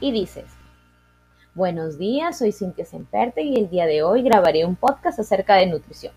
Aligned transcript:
y 0.00 0.12
dices, 0.12 0.46
Buenos 1.54 1.96
días, 1.96 2.36
soy 2.36 2.52
Cintia 2.52 2.84
Semperte 2.84 3.40
y 3.40 3.56
el 3.56 3.70
día 3.70 3.86
de 3.86 4.02
hoy 4.02 4.22
grabaré 4.22 4.66
un 4.66 4.76
podcast 4.76 5.18
acerca 5.18 5.54
de 5.54 5.66
nutrición. 5.66 6.12